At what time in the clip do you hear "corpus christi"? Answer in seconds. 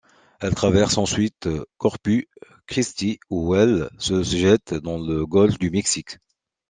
1.77-3.19